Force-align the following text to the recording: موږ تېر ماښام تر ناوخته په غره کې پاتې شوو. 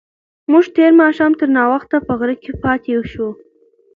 موږ 0.51 0.65
تېر 0.75 0.91
ماښام 1.01 1.31
تر 1.39 1.47
ناوخته 1.57 1.97
په 2.07 2.13
غره 2.19 2.35
کې 2.43 2.51
پاتې 2.63 2.93
شوو. 3.11 3.29